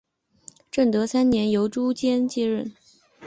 [0.71, 2.73] 正德三年由朱鉴接任。